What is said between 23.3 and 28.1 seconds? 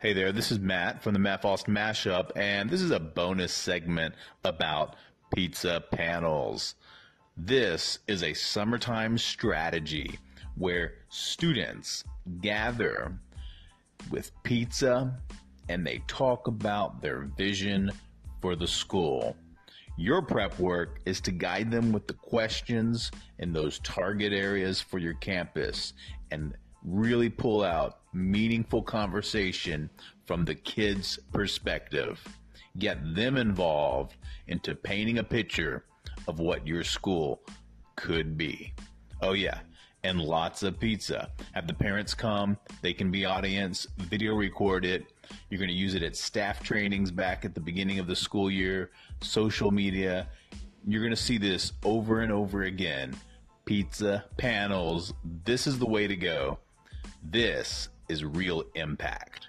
in those target areas for your campus and really pull out